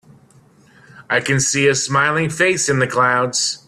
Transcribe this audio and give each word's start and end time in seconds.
I 1.11 1.19
can 1.19 1.39
see 1.39 1.67
a 1.67 1.75
smiling 1.75 2.31
face 2.31 2.69
in 2.69 2.79
the 2.79 2.87
clouds. 2.87 3.59